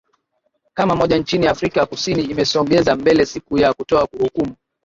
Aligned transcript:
kama 0.73 0.95
moja 0.95 1.17
nchini 1.17 1.47
afrika 1.47 1.85
kusini 1.85 2.23
imesogeza 2.23 2.95
mbele 2.95 3.25
siku 3.25 3.57
ya 3.57 3.73
kutoa 3.73 4.07
hukumu 4.19 4.55